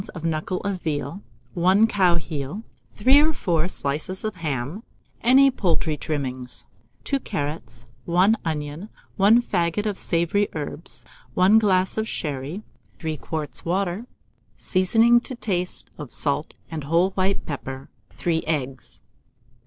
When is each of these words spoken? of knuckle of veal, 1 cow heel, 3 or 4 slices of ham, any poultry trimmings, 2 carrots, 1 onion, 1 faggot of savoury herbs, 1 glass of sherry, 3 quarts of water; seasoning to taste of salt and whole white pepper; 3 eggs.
of 0.15 0.23
knuckle 0.23 0.59
of 0.61 0.81
veal, 0.81 1.21
1 1.53 1.85
cow 1.85 2.15
heel, 2.15 2.63
3 2.95 3.19
or 3.21 3.31
4 3.33 3.67
slices 3.67 4.23
of 4.23 4.37
ham, 4.37 4.81
any 5.21 5.51
poultry 5.51 5.95
trimmings, 5.95 6.63
2 7.03 7.19
carrots, 7.19 7.85
1 8.05 8.35
onion, 8.43 8.89
1 9.17 9.39
faggot 9.43 9.85
of 9.85 9.99
savoury 9.99 10.49
herbs, 10.53 11.05
1 11.35 11.59
glass 11.59 11.99
of 11.99 12.07
sherry, 12.09 12.63
3 12.97 13.15
quarts 13.17 13.59
of 13.59 13.67
water; 13.67 14.07
seasoning 14.57 15.21
to 15.21 15.35
taste 15.35 15.91
of 15.99 16.11
salt 16.11 16.55
and 16.71 16.85
whole 16.85 17.11
white 17.11 17.45
pepper; 17.45 17.87
3 18.15 18.41
eggs. 18.47 18.99